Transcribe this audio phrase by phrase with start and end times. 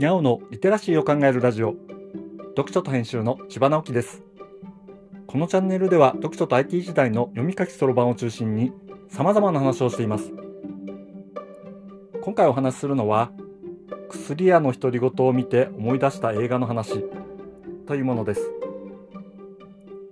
[0.00, 1.74] にゃおのリテラシーを考えるラジオ。
[2.56, 4.22] 読書と編集の千葉直樹です。
[5.26, 8.72] このチャンネルでは読書と IT 時代の読み書きそろばんを中心に
[9.10, 10.32] 様々な話をしています。
[12.22, 13.30] 今回お話しするのは
[14.08, 17.04] 薬屋の独り言を見て思い出した映画の話
[17.86, 18.50] というものです。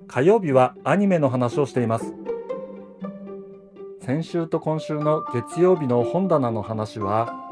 [0.06, 2.12] 火曜日はアニメの話をしています。
[4.02, 7.47] 先週と今週の月曜日の本棚の話は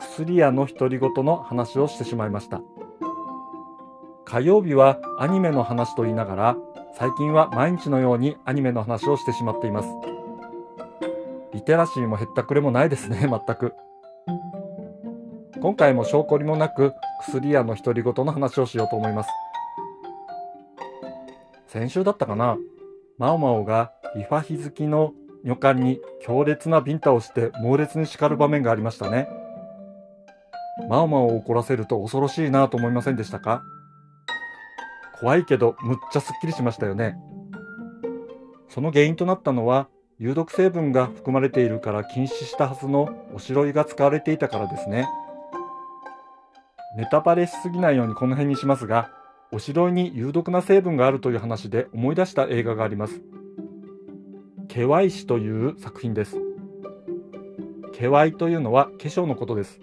[0.00, 2.62] 薬屋の独り言の話をしてしまいました。
[4.24, 6.56] 火曜日はアニメの話と言いながら
[6.94, 9.88] 最近は毎日のようにアニメの話をしてしまっています。
[11.52, 13.74] リテラシーもへったくれもないですね 全く。
[15.60, 19.30] 今回も証拠りもなく薬屋の独り言の話をしようと思います。
[21.66, 22.56] 先週だったかな？
[23.18, 25.12] マオマオがリファヒ好きの
[25.44, 29.28] 女官に強烈なビンタをして猛烈に叱る場面がありましたね。
[30.88, 33.62] マオマオを怒らせると恐ろしいなと思いませんでしたか？
[35.20, 37.16] 怖いけどむっちゃすっきりしましたよね。
[38.68, 45.06] その原因となったのは有毒成分が含まれているから禁止したはずのおしろいが使われていたからですね。
[46.96, 49.10] ネタバレしすぎないようにこの辺にしますが、
[49.52, 53.20] おしろいに有毒な成分があるという話で思い出した映画があります。
[54.68, 56.36] ケワイシという作品です。
[57.92, 59.80] ケワイというのは化粧のことです。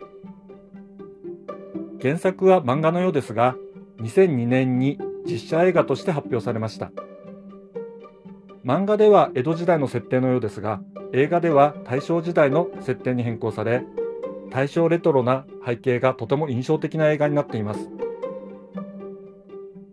[2.01, 3.55] 原作は漫画のようですが、
[3.99, 6.91] 2002年に実写映画として発表されました。
[8.63, 10.81] 漫画では江戸時代の設定のようですが、
[11.13, 13.83] 映画では大正時代の設定に変更され、
[14.51, 17.89] 大正レトロな背景がとても印象的な映画になっています。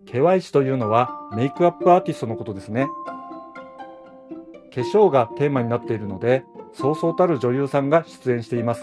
[0.07, 2.87] ケワイシというのはメイクアップアーティストのことですね。
[4.75, 8.83] 化粧がテーマになっているので、そうそうたる女優さんが出演しています。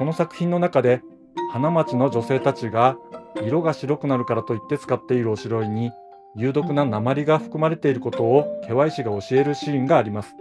[0.00, 1.02] この作品の中で
[1.52, 2.96] 花町の女性たちが
[3.44, 5.92] 色が白くなるからといって使っているおしろいに
[6.34, 10.34] 有毒な鉛が含まれていることをケワイ氏が教えるシーンがあります。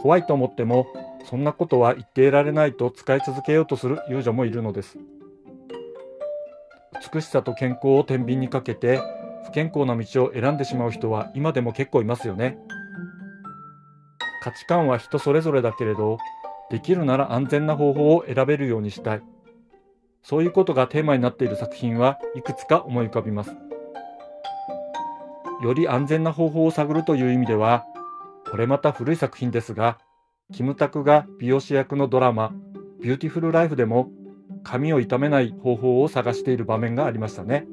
[0.00, 0.86] 怖いと思っても
[1.28, 4.96] そんなことは言っていられないと使い続けようとする遊女もいるのです。
[7.12, 9.00] 美しさと健康を天秤にかけて
[9.46, 12.56] 不健康な道を選んでしまう人は今でも結構いますよね。
[14.44, 16.18] 価値観は人それぞれだけれど
[16.70, 19.22] できるなら安全な方法を選べるようにしたい。
[20.22, 23.56] そういうことがテーマになっている作品はいくつか思い浮かびます。
[25.62, 27.84] より安全な方法を探るという意味では、
[28.50, 29.98] これまた古い作品ですが、
[30.52, 32.52] キムタクが美容師役のドラマ、
[33.00, 34.10] ビューティフルライフでも
[34.62, 37.66] 髪を傷めない方法を探している場面がありましたね。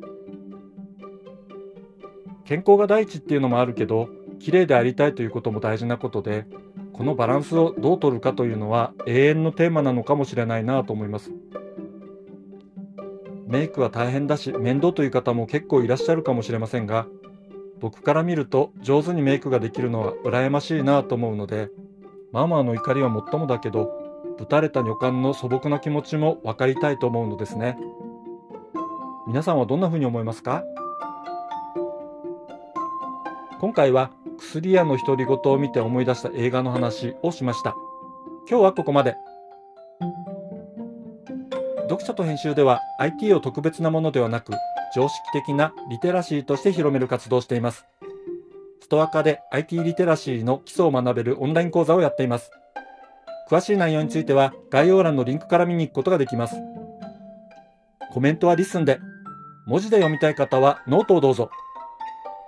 [2.45, 4.07] 健康が第一っていうのもあるけど、
[4.39, 6.45] 綺麗でありたいということも大事なことで、
[6.95, 11.29] このバランスをどう取るかというのは永遠のテーマなのかもしれないなと思います。
[13.47, 17.05] メイクは大変だし面倒という方も結構いらっしゃるかもしれませんが、
[17.81, 21.69] 僕から見ると上手にメイクができるのは羨ましいなと思うので、
[22.31, 23.91] ママの怒りはもっともだけど、
[24.37, 27.77] ぶたれた女官の素朴な気持ちも分かりたいと思うのですね。
[29.27, 30.63] 皆さんはどんな風に思いますか？
[33.59, 37.75] 今回は薬屋の独り言を見て思い出した映画の話をしました。
[38.49, 39.15] 今日はここまで。
[41.83, 44.53] 読者と編集では IT を特別なものではなく
[44.95, 47.85] 常識的なリテラシーとして広める活動をしています。
[48.81, 52.51] ストアカで IT リテラシーの基礎を学べるオンライン講座をやっています。
[53.49, 56.55] 詳しい内容については概要欄のリンクから見に行くことができます。
[58.11, 58.99] コメントは LISTEN で、
[59.67, 61.49] 文字で読みたい方はノートをどうぞ。